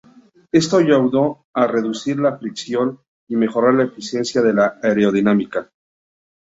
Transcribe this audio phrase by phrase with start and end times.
[0.51, 4.41] Esto ayudó a reducir la fricción y mejorar la eficiencia
[4.81, 5.69] aerodinámica.